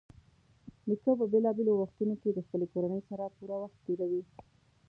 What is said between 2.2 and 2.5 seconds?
کې د